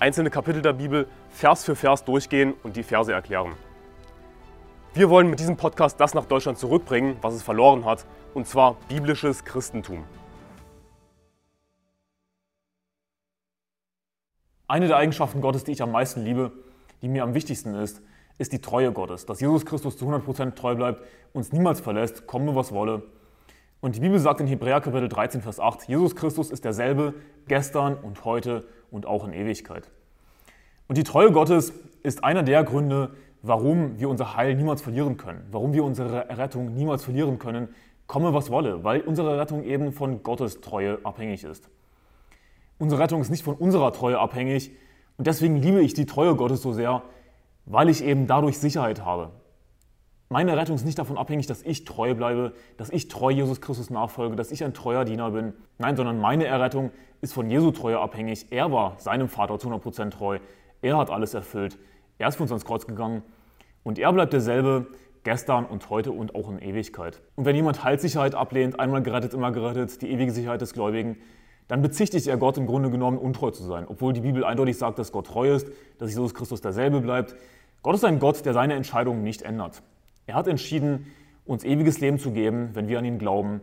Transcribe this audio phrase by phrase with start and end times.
[0.00, 3.52] einzelne Kapitel der Bibel Vers für Vers durchgehen und die Verse erklären.
[4.94, 8.76] Wir wollen mit diesem Podcast das nach Deutschland zurückbringen, was es verloren hat, und zwar
[8.88, 10.04] biblisches Christentum.
[14.66, 16.50] Eine der Eigenschaften Gottes, die ich am meisten liebe,
[17.02, 18.00] die mir am wichtigsten ist,
[18.38, 19.26] ist die Treue Gottes.
[19.26, 21.02] Dass Jesus Christus zu 100% treu bleibt,
[21.34, 23.02] uns niemals verlässt, komme was wolle.
[23.80, 27.14] Und die Bibel sagt in Hebräer Kapitel 13, Vers 8, Jesus Christus ist derselbe
[27.48, 29.90] gestern und heute und auch in Ewigkeit.
[30.88, 31.72] Und die Treue Gottes
[32.02, 33.10] ist einer der Gründe,
[33.42, 37.68] warum wir unser Heil niemals verlieren können, warum wir unsere Rettung niemals verlieren können,
[38.06, 41.70] komme was wolle, weil unsere Rettung eben von Gottes Treue abhängig ist.
[42.78, 44.72] Unsere Rettung ist nicht von unserer Treue abhängig
[45.16, 47.02] und deswegen liebe ich die Treue Gottes so sehr,
[47.66, 49.30] weil ich eben dadurch Sicherheit habe.
[50.32, 53.90] Meine Rettung ist nicht davon abhängig, dass ich treu bleibe, dass ich treu Jesus Christus
[53.90, 55.54] nachfolge, dass ich ein treuer Diener bin.
[55.78, 58.46] Nein, sondern meine Errettung ist von Jesu Treue abhängig.
[58.50, 60.38] Er war seinem Vater zu 100% treu.
[60.82, 61.78] Er hat alles erfüllt.
[62.18, 63.24] Er ist für uns ans Kreuz gegangen
[63.82, 64.86] und er bleibt derselbe
[65.24, 67.20] gestern und heute und auch in Ewigkeit.
[67.34, 71.16] Und wenn jemand Heilssicherheit ablehnt, einmal gerettet, immer gerettet, die ewige Sicherheit des Gläubigen,
[71.66, 75.00] dann bezichtigt er Gott im Grunde genommen untreu zu sein, obwohl die Bibel eindeutig sagt,
[75.00, 75.66] dass Gott treu ist,
[75.98, 77.34] dass Jesus Christus derselbe bleibt.
[77.82, 79.82] Gott ist ein Gott, der seine Entscheidungen nicht ändert.
[80.30, 81.06] Er hat entschieden,
[81.44, 83.60] uns ewiges Leben zu geben, wenn wir an ihn glauben.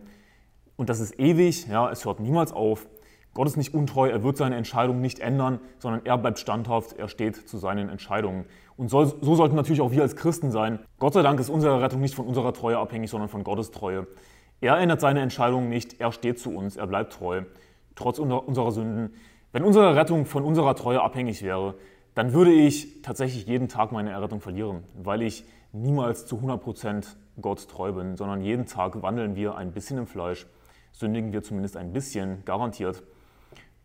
[0.76, 2.90] Und das ist ewig, ja, es hört niemals auf.
[3.34, 7.08] Gott ist nicht untreu, er wird seine Entscheidungen nicht ändern, sondern er bleibt standhaft, er
[7.08, 8.48] steht zu seinen Entscheidungen.
[8.76, 10.80] Und so, so sollten natürlich auch wir als Christen sein.
[11.00, 14.06] Gott sei Dank ist unsere Rettung nicht von unserer Treue abhängig, sondern von Gottes Treue.
[14.60, 17.44] Er ändert seine Entscheidungen nicht, er steht zu uns, er bleibt treu,
[17.96, 19.14] trotz unserer Sünden.
[19.54, 21.76] Wenn unsere Rettung von unserer Treue abhängig wäre,
[22.18, 27.06] dann würde ich tatsächlich jeden Tag meine Errettung verlieren, weil ich niemals zu 100%
[27.40, 30.48] Gott treu bin, sondern jeden Tag wandeln wir ein bisschen im Fleisch,
[30.94, 33.04] sündigen wir zumindest ein bisschen, garantiert.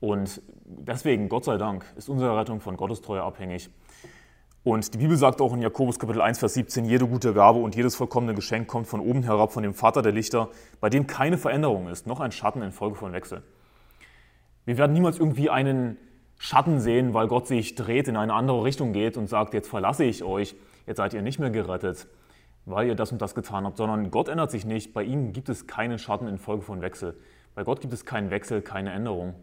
[0.00, 3.68] Und deswegen, Gott sei Dank, ist unsere Rettung von Gottes Treue abhängig.
[4.64, 7.76] Und die Bibel sagt auch in Jakobus Kapitel 1, Vers 17, jede gute Gabe und
[7.76, 10.48] jedes vollkommene Geschenk kommt von oben herab, von dem Vater der Lichter,
[10.80, 13.42] bei dem keine Veränderung ist, noch ein Schatten in Folge von Wechsel.
[14.64, 15.98] Wir werden niemals irgendwie einen
[16.44, 20.02] Schatten sehen, weil Gott sich dreht, in eine andere Richtung geht und sagt, jetzt verlasse
[20.02, 20.56] ich euch,
[20.88, 22.08] jetzt seid ihr nicht mehr gerettet,
[22.64, 24.92] weil ihr das und das getan habt, sondern Gott ändert sich nicht.
[24.92, 27.16] Bei ihm gibt es keinen Schatten infolge von Wechsel.
[27.54, 29.34] Bei Gott gibt es keinen Wechsel, keine Änderung.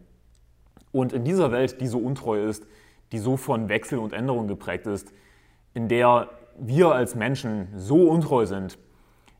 [0.92, 2.66] Und in dieser Welt, die so untreu ist,
[3.12, 5.10] die so von Wechsel und Änderung geprägt ist,
[5.72, 6.28] in der
[6.58, 8.76] wir als Menschen so untreu sind,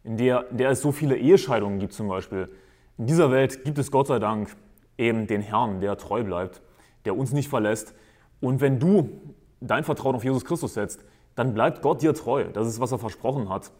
[0.03, 2.49] in der, in der es so viele Ehescheidungen gibt zum Beispiel,
[2.97, 4.57] in dieser Welt gibt es Gott sei Dank
[4.97, 6.63] eben den Herrn, der treu bleibt
[7.05, 7.95] der uns nicht verlässt.
[8.41, 12.45] Und wenn du dein Vertrauen auf Jesus Christus setzt, dann bleibt Gott dir treu.
[12.53, 13.73] Das ist, was er versprochen hat.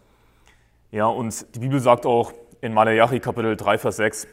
[0.91, 4.27] Ja, und die Bibel sagt auch in Malachi Kapitel 3, Vers 6,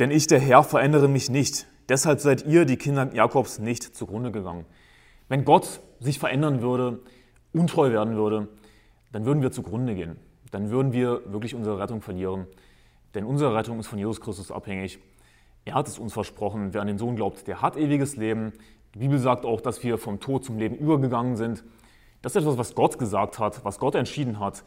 [0.00, 1.66] denn ich, der Herr, verändere mich nicht.
[1.88, 4.64] Deshalb seid ihr, die Kinder Jakobs, nicht zugrunde gegangen.
[5.28, 7.00] Wenn Gott sich verändern würde,
[7.52, 8.48] untreu werden würde,
[9.12, 10.16] dann würden wir zugrunde gehen.
[10.50, 12.46] Dann würden wir wirklich unsere Rettung verlieren.
[13.14, 14.98] Denn unsere Rettung ist von Jesus Christus abhängig.
[15.64, 16.74] Er hat es uns versprochen.
[16.74, 18.52] Wer an den Sohn glaubt, der hat ewiges Leben.
[18.94, 21.64] Die Bibel sagt auch, dass wir vom Tod zum Leben übergegangen sind.
[22.20, 24.64] Das ist etwas, was Gott gesagt hat, was Gott entschieden hat.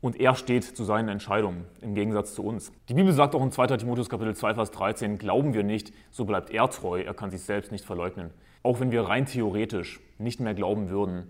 [0.00, 2.70] Und er steht zu seinen Entscheidungen im Gegensatz zu uns.
[2.88, 3.78] Die Bibel sagt auch in 2.
[3.78, 7.42] Timotheus Kapitel 2, Vers 13, glauben wir nicht, so bleibt er treu, er kann sich
[7.42, 8.30] selbst nicht verleugnen.
[8.62, 11.28] Auch wenn wir rein theoretisch nicht mehr glauben würden,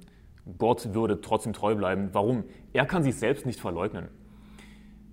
[0.58, 2.10] Gott würde trotzdem treu bleiben.
[2.12, 2.44] Warum?
[2.72, 4.08] Er kann sich selbst nicht verleugnen.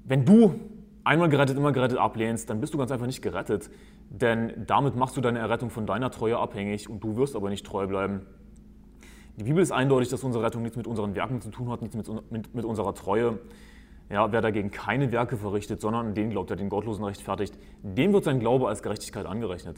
[0.04, 0.60] Wenn du
[1.03, 3.69] einmal gerettet, immer gerettet ablehnst, dann bist du ganz einfach nicht gerettet.
[4.09, 7.66] Denn damit machst du deine Errettung von deiner Treue abhängig und du wirst aber nicht
[7.66, 8.22] treu bleiben.
[9.38, 11.95] Die Bibel ist eindeutig, dass unsere Rettung nichts mit unseren Werken zu tun hat, nichts
[11.95, 13.39] mit, mit, mit unserer Treue.
[14.10, 18.13] Ja, wer dagegen keine Werke verrichtet, sondern an den glaubt, der den Gottlosen rechtfertigt, dem
[18.13, 19.78] wird sein Glaube als Gerechtigkeit angerechnet.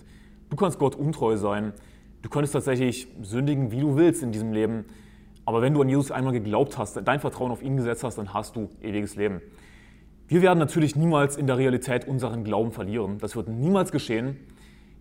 [0.50, 1.74] Du kannst Gott untreu sein,
[2.22, 4.86] du könntest tatsächlich sündigen, wie du willst in diesem Leben,
[5.46, 8.34] aber wenn du an Jesus einmal geglaubt hast, dein Vertrauen auf ihn gesetzt hast, dann
[8.34, 9.42] hast du ewiges Leben.
[10.28, 13.20] Wir werden natürlich niemals in der Realität unseren Glauben verlieren.
[13.20, 14.38] Das wird niemals geschehen.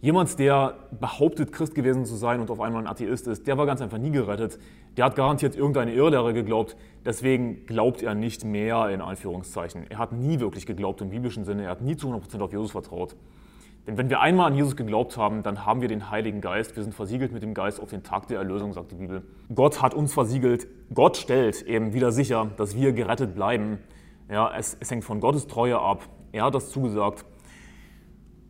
[0.02, 3.64] Jemand, der behauptet, Christ gewesen zu sein und auf einmal ein Atheist ist, der war
[3.64, 4.58] ganz einfach nie gerettet.
[4.98, 6.76] Der hat garantiert irgendeine Irrlehre geglaubt.
[7.06, 9.86] Deswegen glaubt er nicht mehr, in Anführungszeichen.
[9.88, 11.62] Er hat nie wirklich geglaubt im biblischen Sinne.
[11.62, 13.16] Er hat nie zu 100% auf Jesus vertraut.
[13.86, 16.76] Denn wenn wir einmal an Jesus geglaubt haben, dann haben wir den Heiligen Geist.
[16.76, 19.22] Wir sind versiegelt mit dem Geist auf den Tag der Erlösung, sagt die Bibel.
[19.54, 20.66] Gott hat uns versiegelt.
[20.92, 23.78] Gott stellt eben wieder sicher, dass wir gerettet bleiben.
[24.30, 26.08] Ja, es, es hängt von Gottes Treue ab.
[26.32, 27.24] Er hat das zugesagt.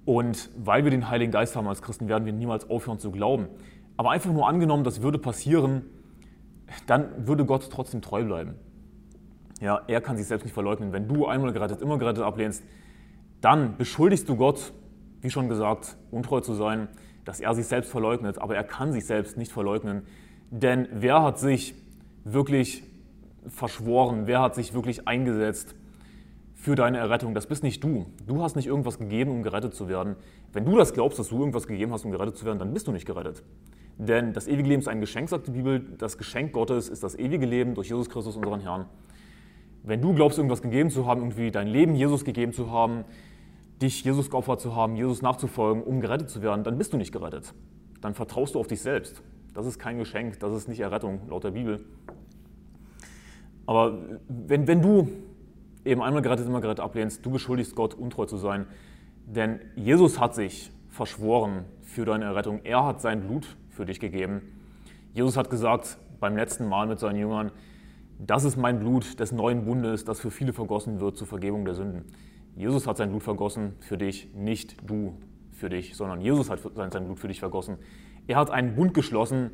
[0.04, 3.48] Und weil wir den Heiligen Geist haben als Christen, werden wir niemals aufhören zu glauben.
[3.96, 5.82] Aber einfach nur angenommen, das würde passieren,
[6.86, 8.54] dann würde Gott trotzdem treu bleiben.
[9.60, 10.92] Ja, er kann sich selbst nicht verleugnen.
[10.92, 12.62] Wenn du einmal gerettet, immer gerettet ablehnst,
[13.40, 14.72] dann beschuldigst du Gott
[15.24, 16.86] wie schon gesagt, untreu zu sein,
[17.24, 20.02] dass er sich selbst verleugnet, aber er kann sich selbst nicht verleugnen.
[20.50, 21.74] Denn wer hat sich
[22.24, 22.84] wirklich
[23.46, 25.74] verschworen, wer hat sich wirklich eingesetzt
[26.54, 27.34] für deine Errettung?
[27.34, 28.06] Das bist nicht du.
[28.26, 30.16] Du hast nicht irgendwas gegeben, um gerettet zu werden.
[30.52, 32.86] Wenn du das glaubst, dass du irgendwas gegeben hast, um gerettet zu werden, dann bist
[32.86, 33.42] du nicht gerettet.
[33.98, 35.80] Denn das ewige Leben ist ein Geschenk, sagt die Bibel.
[35.98, 38.86] Das Geschenk Gottes ist das ewige Leben durch Jesus Christus, unseren Herrn.
[39.82, 43.04] Wenn du glaubst, irgendwas gegeben zu haben, irgendwie dein Leben Jesus gegeben zu haben,
[43.82, 47.12] dich Jesus geopfert zu haben, Jesus nachzufolgen, um gerettet zu werden, dann bist du nicht
[47.12, 47.52] gerettet.
[48.00, 49.22] Dann vertraust du auf dich selbst.
[49.52, 51.84] Das ist kein Geschenk, das ist nicht Errettung laut der Bibel.
[53.66, 55.08] Aber wenn, wenn du
[55.84, 58.66] eben einmal gerettet, immer gerettet ablehnst, du beschuldigst Gott, untreu zu sein,
[59.26, 62.60] denn Jesus hat sich verschworen für deine Errettung.
[62.64, 64.42] Er hat sein Blut für dich gegeben.
[65.12, 67.50] Jesus hat gesagt beim letzten Mal mit seinen Jüngern,
[68.18, 71.74] das ist mein Blut des neuen Bundes, das für viele vergossen wird zur Vergebung der
[71.74, 72.04] Sünden.
[72.56, 75.14] Jesus hat sein Blut vergossen für dich, nicht du
[75.50, 77.78] für dich, sondern Jesus hat sein Blut für dich vergossen.
[78.26, 79.50] Er hat einen Bund geschlossen,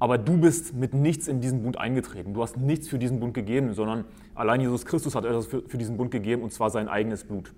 [0.00, 2.34] aber du bist mit nichts in diesen Bund eingetreten.
[2.34, 5.78] Du hast nichts für diesen Bund gegeben, sondern allein Jesus Christus hat etwas für, für
[5.78, 7.52] diesen Bund gegeben, und zwar sein eigenes Blut.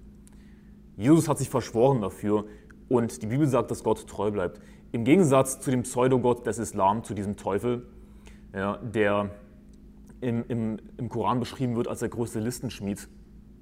[0.97, 2.45] Jesus hat sich verschworen dafür
[2.89, 4.61] und die Bibel sagt, dass Gott treu bleibt.
[4.91, 7.87] Im Gegensatz zu dem Pseudogott des Islam, zu diesem Teufel,
[8.53, 9.31] ja, der
[10.21, 13.09] im, im, im Koran beschrieben wird als der größte Listenschmied,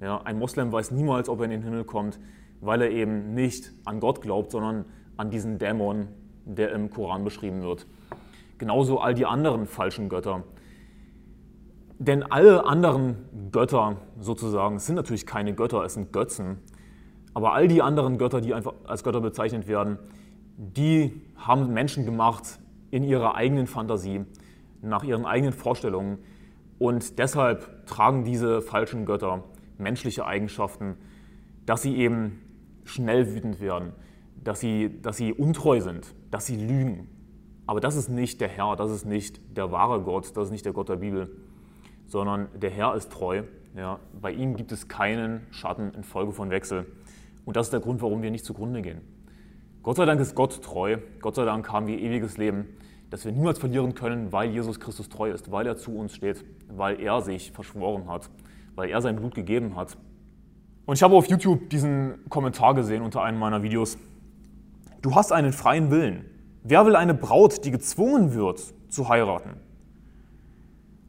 [0.01, 2.19] ja, ein Moslem weiß niemals, ob er in den Himmel kommt,
[2.59, 4.85] weil er eben nicht an Gott glaubt, sondern
[5.15, 6.07] an diesen Dämon,
[6.45, 7.85] der im Koran beschrieben wird.
[8.61, 10.43] Genauso all die anderen falschen Götter.
[11.97, 16.59] Denn alle anderen Götter sozusagen sind natürlich keine Götter, es sind Götzen.
[17.33, 19.97] Aber all die anderen Götter, die einfach als Götter bezeichnet werden,
[20.57, 22.59] die haben Menschen gemacht
[22.91, 24.25] in ihrer eigenen Fantasie,
[24.83, 26.19] nach ihren eigenen Vorstellungen.
[26.77, 29.43] Und deshalb tragen diese falschen Götter
[29.79, 30.97] menschliche Eigenschaften,
[31.65, 32.43] dass sie eben
[32.83, 33.93] schnell wütend werden,
[34.43, 37.07] dass sie, dass sie untreu sind, dass sie lügen.
[37.71, 40.65] Aber das ist nicht der Herr, das ist nicht der wahre Gott, das ist nicht
[40.65, 41.29] der Gott der Bibel,
[42.05, 43.43] sondern der Herr ist treu.
[43.77, 44.01] Ja.
[44.21, 46.85] Bei ihm gibt es keinen Schatten in Folge von Wechsel.
[47.45, 48.99] Und das ist der Grund, warum wir nicht zugrunde gehen.
[49.83, 50.97] Gott sei Dank ist Gott treu.
[51.21, 52.67] Gott sei Dank haben wir ewiges Leben,
[53.09, 56.43] das wir niemals verlieren können, weil Jesus Christus treu ist, weil er zu uns steht,
[56.67, 58.29] weil er sich verschworen hat
[58.75, 59.97] weil er sein Blut gegeben hat.
[60.85, 63.97] Und ich habe auf YouTube diesen Kommentar gesehen unter einem meiner Videos.
[65.01, 66.25] Du hast einen freien Willen.
[66.63, 69.51] Wer will eine Braut, die gezwungen wird, zu heiraten?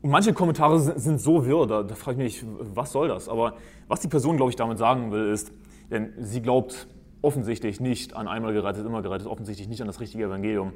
[0.02, 3.28] Und manche Kommentare sind so wirr, da, da frage ich mich, was soll das?
[3.28, 3.54] Aber
[3.86, 5.52] was die Person, glaube ich, damit sagen will, ist,
[5.90, 6.88] denn sie glaubt
[7.20, 10.72] offensichtlich nicht an einmal gerettet, immer gerettet, offensichtlich nicht an das richtige Evangelium.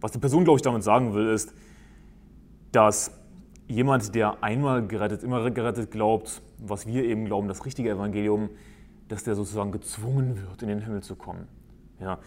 [0.00, 1.54] Was die Person, glaube ich, damit sagen will, ist,
[2.72, 3.12] dass
[3.68, 8.50] jemand, der einmal gerettet, immer gerettet glaubt, was wir eben glauben, das richtige Evangelium,
[9.08, 11.46] dass der sozusagen gezwungen wird, in den Himmel zu kommen.
[12.00, 12.18] Ja,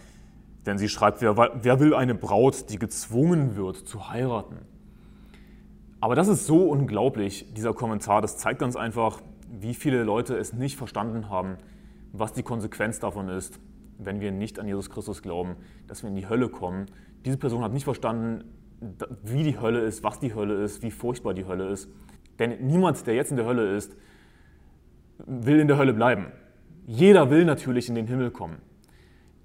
[0.66, 4.56] denn sie schreibt, wer, wer will eine Braut, die gezwungen wird, zu heiraten?
[6.00, 8.20] Aber das ist so unglaublich, dieser Kommentar.
[8.20, 11.56] Das zeigt ganz einfach, wie viele Leute es nicht verstanden haben,
[12.12, 13.58] was die Konsequenz davon ist,
[13.98, 16.86] wenn wir nicht an Jesus Christus glauben, dass wir in die Hölle kommen.
[17.24, 18.44] Diese Person hat nicht verstanden,
[19.22, 21.88] wie die Hölle ist, was die Hölle ist, wie furchtbar die Hölle ist.
[22.38, 23.96] Denn niemand, der jetzt in der Hölle ist,
[25.26, 26.26] will in der Hölle bleiben.
[26.86, 28.58] Jeder will natürlich in den Himmel kommen.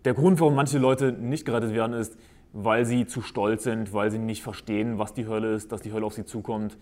[0.05, 2.17] Der Grund, warum manche Leute nicht gerettet werden, ist,
[2.53, 5.91] weil sie zu stolz sind, weil sie nicht verstehen, was die Hölle ist, dass die
[5.91, 6.77] Hölle auf sie zukommt,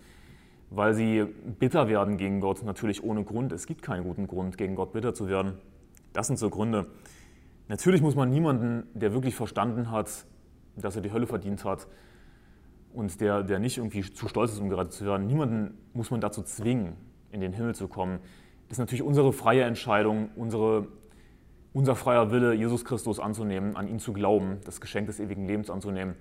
[0.70, 1.24] weil sie
[1.58, 3.52] bitter werden gegen Gott, natürlich ohne Grund.
[3.52, 5.54] Es gibt keinen guten Grund, gegen Gott bitter zu werden.
[6.12, 6.86] Das sind so Gründe.
[7.68, 10.26] Natürlich muss man niemanden, der wirklich verstanden hat,
[10.76, 11.86] dass er die Hölle verdient hat,
[12.92, 16.20] und der, der nicht irgendwie zu stolz ist, um gerettet zu werden, niemanden muss man
[16.20, 16.94] dazu zwingen,
[17.30, 18.18] in den Himmel zu kommen.
[18.68, 20.88] Das ist natürlich unsere freie Entscheidung, unsere,
[21.78, 25.70] unser freier Wille, Jesus Christus anzunehmen, an ihn zu glauben, das Geschenk des ewigen Lebens
[25.70, 26.16] anzunehmen.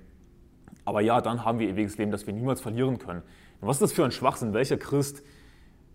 [0.85, 3.23] Aber ja, dann haben wir ewiges Leben, das wir niemals verlieren können.
[3.59, 4.53] Und was ist das für ein Schwachsinn?
[4.53, 5.23] Welcher Christ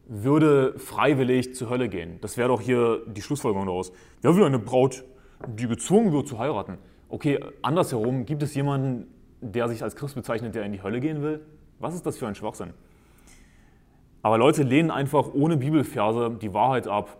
[0.08, 2.18] würde freiwillig zur Hölle gehen?
[2.22, 3.92] Das wäre doch hier die Schlussfolgerung daraus.
[4.20, 5.04] Wer will eine Braut,
[5.46, 6.78] die gezwungen wird zu heiraten?
[7.08, 9.06] Okay, andersherum, gibt es jemanden,
[9.40, 11.40] der sich als Christ bezeichnet, der in die Hölle gehen will?
[11.78, 12.72] Was ist das für ein Schwachsinn?
[14.22, 17.16] Aber Leute lehnen einfach ohne Bibelverse die Wahrheit ab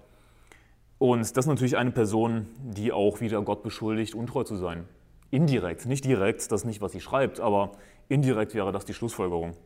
[1.02, 4.84] Und das ist natürlich eine Person, die auch wieder Gott beschuldigt, untreu zu sein.
[5.32, 7.72] Indirekt, nicht direkt, das ist nicht, was sie schreibt, aber
[8.08, 9.56] indirekt wäre das die Schlussfolgerung.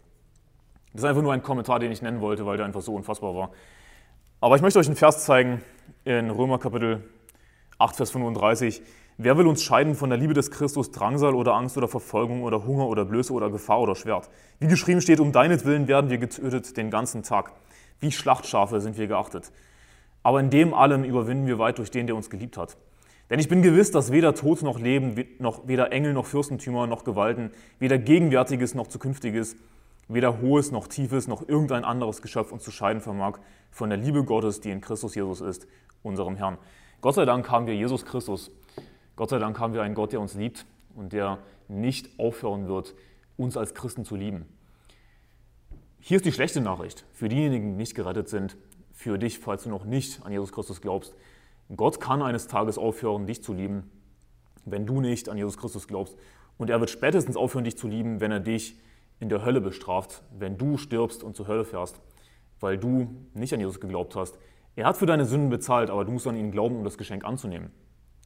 [0.94, 3.34] Das ist einfach nur ein Kommentar, den ich nennen wollte, weil der einfach so unfassbar
[3.34, 3.50] war.
[4.40, 5.60] Aber ich möchte euch einen Vers zeigen
[6.06, 7.04] in Römer Kapitel
[7.76, 8.80] 8, Vers 35.
[9.18, 12.64] Wer will uns scheiden von der Liebe des Christus, Drangsal oder Angst oder Verfolgung oder
[12.64, 14.30] Hunger oder Blöße oder Gefahr oder Schwert?
[14.58, 17.52] Wie geschrieben steht, um deinetwillen werden wir getötet den ganzen Tag.
[18.00, 19.52] Wie Schlachtschafe sind wir geachtet.
[20.26, 22.76] Aber in dem allem überwinden wir weit durch den, der uns geliebt hat.
[23.30, 27.04] Denn ich bin gewiss, dass weder Tod noch Leben, noch weder Engel noch Fürstentümer noch
[27.04, 29.54] Gewalten, weder Gegenwärtiges noch Zukünftiges,
[30.08, 33.38] weder Hohes noch Tiefes noch irgendein anderes Geschöpf uns zu scheiden vermag
[33.70, 35.68] von der Liebe Gottes, die in Christus Jesus ist,
[36.02, 36.58] unserem Herrn.
[37.02, 38.50] Gott sei Dank haben wir Jesus Christus.
[39.14, 40.66] Gott sei Dank haben wir einen Gott, der uns liebt
[40.96, 42.96] und der nicht aufhören wird,
[43.36, 44.44] uns als Christen zu lieben.
[46.00, 48.56] Hier ist die schlechte Nachricht für diejenigen, die nicht gerettet sind
[48.96, 51.14] für dich, falls du noch nicht an Jesus Christus glaubst.
[51.76, 53.90] Gott kann eines Tages aufhören, dich zu lieben,
[54.64, 56.16] wenn du nicht an Jesus Christus glaubst.
[56.56, 58.80] Und er wird spätestens aufhören, dich zu lieben, wenn er dich
[59.20, 62.00] in der Hölle bestraft, wenn du stirbst und zur Hölle fährst,
[62.58, 64.38] weil du nicht an Jesus geglaubt hast.
[64.76, 67.24] Er hat für deine Sünden bezahlt, aber du musst an ihn glauben, um das Geschenk
[67.24, 67.70] anzunehmen.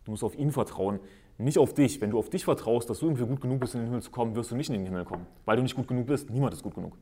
[0.04, 1.00] Du musst auf ihn vertrauen,
[1.36, 2.00] nicht auf dich.
[2.00, 4.12] Wenn du auf dich vertraust, dass du irgendwie gut genug bist, in den Himmel zu
[4.12, 6.30] kommen, wirst du nicht in den Himmel kommen, weil du nicht gut genug bist.
[6.30, 6.96] Niemand ist gut genug.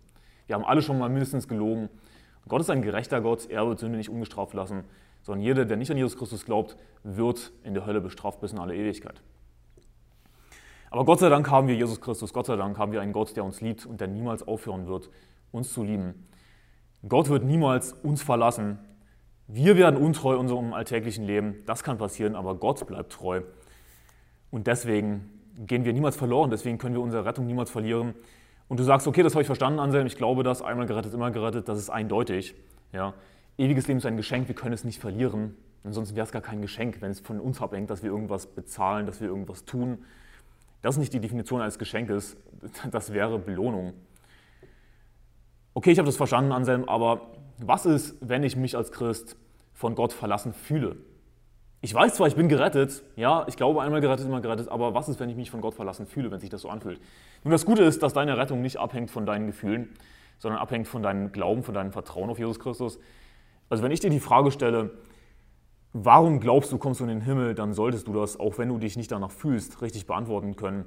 [0.46, 1.90] Wir haben alle schon mal mindestens gelogen
[2.48, 4.84] Gott ist ein gerechter Gott, er wird Sünde nicht ungestraft lassen,
[5.22, 8.58] sondern jeder, der nicht an Jesus Christus glaubt, wird in der Hölle bestraft bis in
[8.58, 9.20] alle Ewigkeit.
[10.90, 13.36] Aber Gott sei Dank haben wir Jesus Christus, Gott sei Dank haben wir einen Gott,
[13.36, 15.10] der uns liebt und der niemals aufhören wird,
[15.52, 16.26] uns zu lieben.
[17.06, 18.78] Gott wird niemals uns verlassen.
[19.46, 23.42] Wir werden untreu in unserem alltäglichen Leben, das kann passieren, aber Gott bleibt treu.
[24.50, 25.28] Und deswegen
[25.58, 28.14] gehen wir niemals verloren, deswegen können wir unsere Rettung niemals verlieren
[28.68, 31.30] und du sagst, okay, das habe ich verstanden, Anselm, ich glaube das, einmal gerettet, immer
[31.30, 32.54] gerettet, das ist eindeutig.
[32.92, 33.14] Ja.
[33.56, 35.56] Ewiges Leben ist ein Geschenk, wir können es nicht verlieren.
[35.84, 39.06] Ansonsten wäre es gar kein Geschenk, wenn es von uns abhängt, dass wir irgendwas bezahlen,
[39.06, 40.04] dass wir irgendwas tun.
[40.82, 42.36] Das ist nicht die Definition eines Geschenkes,
[42.90, 43.94] das wäre Belohnung.
[45.74, 49.36] Okay, ich habe das verstanden, Anselm, aber was ist, wenn ich mich als Christ
[49.72, 50.96] von Gott verlassen fühle?
[51.80, 55.08] Ich weiß zwar, ich bin gerettet, ja, ich glaube einmal gerettet, immer gerettet, aber was
[55.08, 57.00] ist, wenn ich mich von Gott verlassen fühle, wenn sich das so anfühlt?
[57.44, 59.90] Nun, das Gute ist, dass deine Rettung nicht abhängt von deinen Gefühlen,
[60.38, 62.98] sondern abhängt von deinem Glauben, von deinem Vertrauen auf Jesus Christus.
[63.70, 64.90] Also wenn ich dir die Frage stelle,
[65.92, 68.78] warum glaubst du, kommst du in den Himmel, dann solltest du das, auch wenn du
[68.78, 70.84] dich nicht danach fühlst, richtig beantworten können,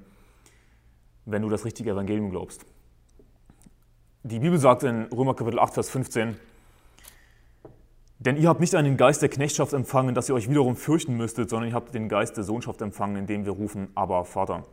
[1.26, 2.66] wenn du das richtige Evangelium glaubst.
[4.24, 6.36] Die Bibel sagt in Römer Kapitel 8, Vers 15,
[8.26, 11.50] denn ihr habt nicht einen Geist der Knechtschaft empfangen, dass ihr euch wiederum fürchten müsstet,
[11.50, 14.64] sondern ihr habt den Geist der Sohnschaft empfangen, in dem wir rufen, aber Vater.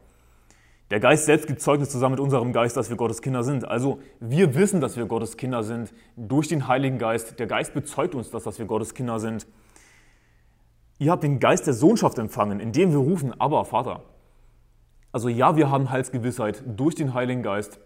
[0.90, 3.66] Der Geist selbst gibt Zeugnis zusammen mit unserem Geist, dass wir Gottes Kinder sind.
[3.66, 7.38] Also wir wissen, dass wir Gottes Kinder sind durch den Heiligen Geist.
[7.38, 9.46] Der Geist bezeugt uns, dass, dass wir Gottes Kinder sind.
[10.98, 14.02] Ihr habt den Geist der Sohnschaft empfangen, in dem wir rufen, aber Vater.
[15.10, 17.80] Also ja, wir haben Heilsgewissheit durch den Heiligen Geist.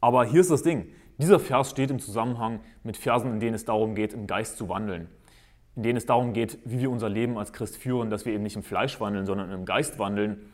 [0.00, 0.88] Aber hier ist das Ding.
[1.18, 4.68] Dieser Vers steht im Zusammenhang mit Versen, in denen es darum geht, im Geist zu
[4.68, 5.08] wandeln.
[5.76, 8.42] In denen es darum geht, wie wir unser Leben als Christ führen, dass wir eben
[8.42, 10.50] nicht im Fleisch wandeln, sondern im Geist wandeln.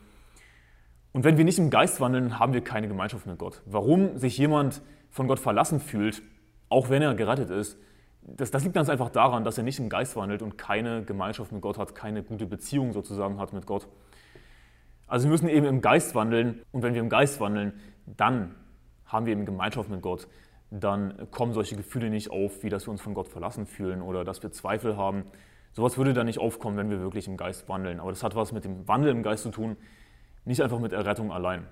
[1.13, 3.61] Und wenn wir nicht im Geist wandeln, haben wir keine Gemeinschaft mit Gott.
[3.65, 6.21] Warum sich jemand von Gott verlassen fühlt,
[6.69, 7.77] auch wenn er gerettet ist,
[8.21, 11.51] das, das liegt ganz einfach daran, dass er nicht im Geist wandelt und keine Gemeinschaft
[11.51, 13.87] mit Gott hat, keine gute Beziehung sozusagen hat mit Gott.
[15.07, 17.73] Also wir müssen eben im Geist wandeln und wenn wir im Geist wandeln,
[18.05, 18.55] dann
[19.05, 20.27] haben wir eben Gemeinschaft mit Gott
[20.71, 24.23] dann kommen solche Gefühle nicht auf, wie dass wir uns von Gott verlassen fühlen oder
[24.23, 25.25] dass wir Zweifel haben.
[25.73, 27.99] Sowas würde dann nicht aufkommen, wenn wir wirklich im Geist wandeln.
[27.99, 29.75] Aber das hat was mit dem Wandel im Geist zu tun,
[30.45, 31.67] nicht einfach mit Errettung allein.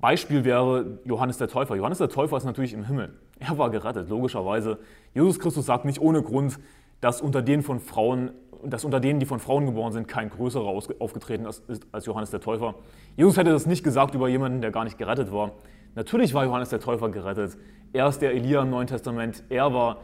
[0.00, 1.76] Beispiel wäre Johannes der Täufer.
[1.76, 3.14] Johannes der Täufer ist natürlich im Himmel.
[3.38, 4.78] Er war gerettet, logischerweise.
[5.14, 6.58] Jesus Christus sagt nicht ohne Grund,
[7.00, 8.32] dass unter denen von Frauen,
[8.64, 10.66] dass unter denen, die von Frauen geboren sind, kein größerer
[10.98, 11.62] aufgetreten ist
[11.92, 12.74] als Johannes der Täufer.
[13.16, 15.52] Jesus hätte das nicht gesagt über jemanden, der gar nicht gerettet war.
[15.96, 17.56] Natürlich war Johannes der Täufer gerettet.
[17.94, 19.42] Er ist der Elia im Neuen Testament.
[19.48, 20.02] Er war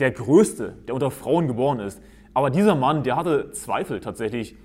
[0.00, 2.02] der Größte, der unter Frauen geboren ist.
[2.32, 4.56] Aber dieser Mann, der hatte Zweifel tatsächlich,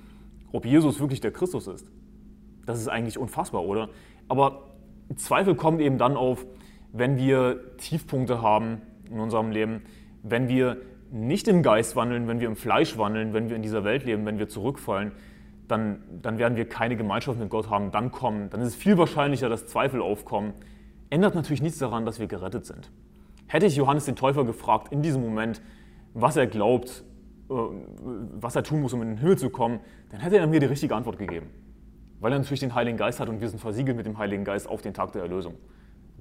[0.53, 1.91] ob Jesus wirklich der Christus ist.
[2.65, 3.89] Das ist eigentlich unfassbar, oder?
[4.29, 4.75] Aber
[5.17, 6.45] Zweifel kommen eben dann auf,
[6.93, 9.81] wenn wir Tiefpunkte haben in unserem Leben,
[10.21, 10.77] wenn wir
[11.11, 14.25] nicht im Geist wandeln, wenn wir im Fleisch wandeln, wenn wir in dieser Welt leben,
[14.25, 15.11] wenn wir zurückfallen,
[15.67, 18.97] dann, dann werden wir keine Gemeinschaft mit Gott haben, dann kommen, dann ist es viel
[18.97, 20.53] wahrscheinlicher, dass Zweifel aufkommen.
[21.09, 22.91] Ändert natürlich nichts daran, dass wir gerettet sind.
[23.47, 25.61] Hätte ich Johannes den Täufer gefragt in diesem Moment,
[26.13, 27.03] was er glaubt,
[27.49, 29.79] äh, was er tun muss, um in den Himmel zu kommen,
[30.11, 31.47] dann hätte er mir die richtige Antwort gegeben.
[32.19, 34.67] Weil er natürlich den Heiligen Geist hat und wir sind versiegelt mit dem Heiligen Geist
[34.67, 35.55] auf den Tag der Erlösung.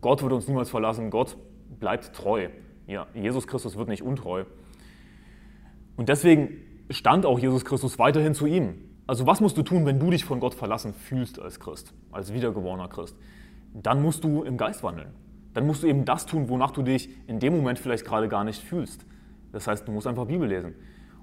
[0.00, 1.36] Gott wird uns niemals verlassen, Gott
[1.78, 2.48] bleibt treu.
[2.86, 4.44] Ja, Jesus Christus wird nicht untreu.
[5.96, 6.56] Und deswegen
[6.90, 8.74] stand auch Jesus Christus weiterhin zu ihm.
[9.06, 12.32] Also was musst du tun, wenn du dich von Gott verlassen fühlst als Christ, als
[12.32, 13.16] wiedergeborener Christ?
[13.74, 15.10] Dann musst du im Geist wandeln.
[15.54, 18.44] Dann musst du eben das tun, wonach du dich in dem Moment vielleicht gerade gar
[18.44, 19.04] nicht fühlst.
[19.52, 20.74] Das heißt, du musst einfach Bibel lesen.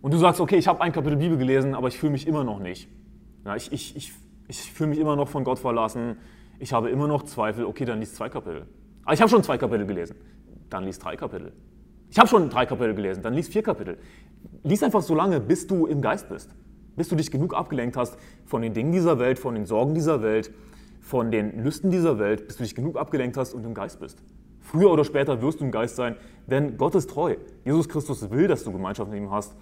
[0.02, 2.44] Und du sagst, okay, ich habe ein Kapitel Bibel gelesen, aber ich fühle mich immer
[2.44, 2.90] noch nicht.
[3.46, 4.14] Ja, ich ich, ich,
[4.48, 6.18] ich fühle mich immer noch von Gott verlassen.
[6.60, 7.66] Ich habe immer noch Zweifel.
[7.66, 8.68] Okay, dann liest zwei Kapitel.
[9.04, 10.16] Aber ich habe schon zwei Kapitel gelesen.
[10.70, 11.54] Dann liest drei Kapitel.
[12.12, 13.24] Ich habe schon drei Kapitel gelesen.
[13.24, 13.98] Dann liest vier Kapitel.
[14.64, 16.54] Lies einfach so lange, bis du im Geist bist.
[17.00, 20.22] Bis du dich genug abgelenkt hast von den Dingen dieser Welt, von den Sorgen dieser
[20.22, 20.52] Welt,
[21.00, 24.22] von den Lüsten dieser Welt, bis du dich genug abgelenkt hast und im Geist bist.
[24.60, 27.38] Früher oder später wirst du im Geist sein, denn Gott ist treu.
[27.64, 29.56] Jesus Christus will, dass du Gemeinschaft mit ihm hast.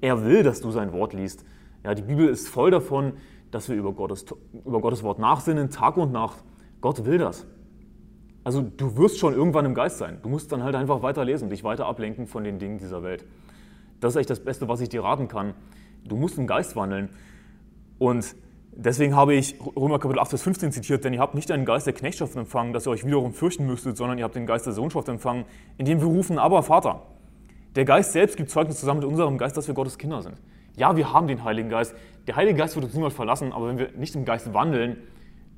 [0.00, 1.44] Er will, dass du sein Wort liest.
[1.84, 3.12] Ja, die Bibel ist voll davon,
[3.52, 4.26] dass wir über Gottes,
[4.66, 6.42] über Gottes Wort nachsinnen, Tag und Nacht.
[6.80, 7.46] Gott will das.
[8.42, 10.18] Also du wirst schon irgendwann im Geist sein.
[10.24, 13.24] Du musst dann halt einfach weiter lesen, dich weiter ablenken von den Dingen dieser Welt.
[14.00, 15.54] Das ist echt das Beste, was ich dir raten kann.
[16.04, 17.08] Du musst im Geist wandeln.
[17.98, 18.34] Und
[18.74, 21.86] Deswegen habe ich Römer Kapitel 8, Vers 15 zitiert, denn ihr habt nicht einen Geist
[21.86, 24.72] der Knechtschaft empfangen, dass ihr euch wiederum fürchten müsstet, sondern ihr habt den Geist der
[24.72, 25.44] Sohnschaft empfangen,
[25.76, 27.02] indem wir rufen, aber Vater.
[27.76, 30.36] Der Geist selbst gibt Zeugnis zusammen mit unserem Geist, dass wir Gottes Kinder sind.
[30.74, 31.94] Ja, wir haben den Heiligen Geist.
[32.26, 34.96] Der Heilige Geist wird uns niemals verlassen, aber wenn wir nicht im Geist wandeln,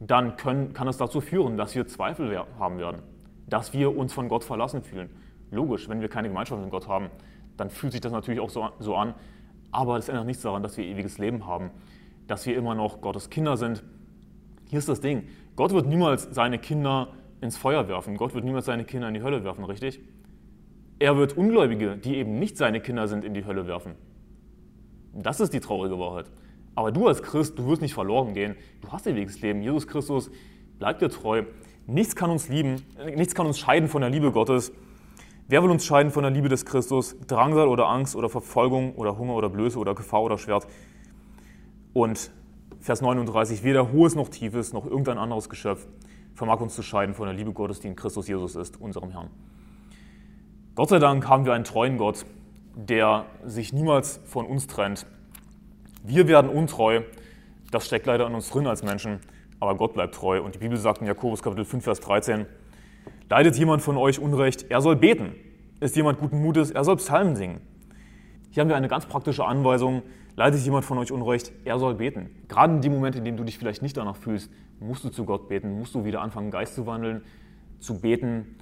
[0.01, 3.01] dann können, kann es dazu führen, dass wir Zweifel haben werden,
[3.49, 5.09] dass wir uns von Gott verlassen fühlen.
[5.53, 7.11] Logisch, wenn wir keine Gemeinschaft mit Gott haben,
[7.57, 9.15] dann fühlt sich das natürlich auch so, so an,
[9.75, 11.71] aber das ändert nichts daran, dass wir ewiges Leben haben
[12.27, 13.83] dass wir immer noch Gottes Kinder sind.
[14.69, 15.25] Hier ist das Ding.
[15.57, 17.09] Gott wird niemals seine Kinder
[17.41, 18.17] ins Feuer werfen.
[18.17, 20.01] Gott wird niemals seine Kinder in die Hölle werfen, richtig?
[20.99, 23.95] Er wird Ungläubige, die eben nicht seine Kinder sind, in die Hölle werfen.
[25.13, 26.31] Das ist die traurige Wahrheit.
[26.75, 28.57] Aber du als Christ, du wirst nicht verloren gehen.
[28.81, 29.63] Du hast ewiges Leben.
[29.63, 30.31] Jesus Christus
[30.79, 31.45] bleibt dir treu.
[31.87, 32.83] Nichts kann uns lieben,
[33.15, 34.73] nichts kann uns scheiden von der Liebe Gottes.
[35.47, 37.17] Wer will uns scheiden von der Liebe des Christus?
[37.27, 40.67] Drangsal oder Angst oder Verfolgung oder Hunger oder Blöße oder Gefahr oder Schwert?
[41.93, 42.31] Und
[42.81, 45.87] Vers 39, weder hohes noch tiefes noch irgendein anderes Geschöpf
[46.35, 49.31] vermag uns zu scheiden von der Liebe Gottes, die in Christus Jesus ist, unserem Herrn.
[50.75, 52.25] Gott sei Dank haben wir einen treuen Gott,
[52.75, 55.07] der sich niemals von uns trennt.
[56.03, 57.03] Wir werden untreu,
[57.71, 59.21] das steckt leider in uns drin als Menschen,
[59.61, 60.43] aber Gott bleibt treu.
[60.43, 62.47] Und die Bibel sagt in Jakobus Kapitel 5, Vers 13,
[63.29, 65.35] leidet jemand von euch Unrecht, er soll beten.
[65.81, 67.61] Ist jemand guten Mutes, er soll Psalmen singen.
[68.51, 70.03] Hier haben wir eine ganz praktische Anweisung,
[70.37, 72.29] Leidet jemand von euch Unrecht, er soll beten.
[72.49, 75.25] Gerade in dem Moment, in dem du dich vielleicht nicht danach fühlst, musst du zu
[75.25, 77.23] Gott beten, musst du wieder anfangen, Geist zu wandeln,
[77.79, 78.57] zu beten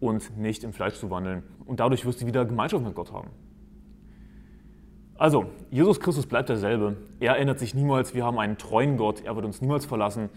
[0.00, 1.42] und nicht im Fleisch zu wandeln.
[1.66, 3.28] Und dadurch wirst du wieder Gemeinschaft mit Gott haben.
[5.18, 6.96] Also, Jesus Christus bleibt derselbe.
[7.20, 8.14] Er ändert sich niemals.
[8.14, 9.22] Wir haben einen treuen Gott.
[9.24, 10.30] Er wird uns niemals verlassen.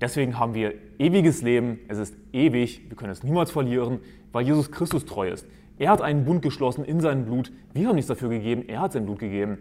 [0.00, 1.78] Deswegen haben wir ewiges Leben.
[1.88, 2.82] Es ist ewig.
[2.88, 4.00] Wir können es niemals verlieren,
[4.32, 5.46] weil Jesus Christus treu ist.
[5.78, 7.52] Er hat einen Bund geschlossen in seinem Blut.
[7.72, 8.64] Wir haben nichts dafür gegeben.
[8.68, 9.58] Er hat sein Blut gegeben.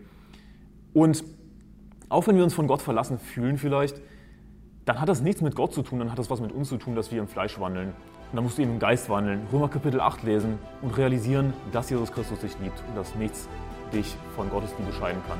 [0.94, 1.24] Und
[2.10, 4.02] auch wenn wir uns von Gott verlassen fühlen vielleicht,
[4.86, 6.78] dann hat das nichts mit Gott zu tun, dann hat das was mit uns zu
[6.78, 7.90] tun, dass wir im Fleisch wandeln.
[7.90, 11.90] Und dann musst du eben im Geist wandeln, Römer Kapitel 8 lesen und realisieren, dass
[11.90, 13.48] Jesus Christus dich liebt und dass nichts
[13.94, 15.38] dich von Gottes Liebe scheiden kann.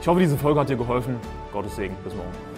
[0.00, 1.16] Ich hoffe, diese Folge hat dir geholfen.
[1.52, 1.96] Gottes Segen.
[2.04, 2.55] Bis morgen.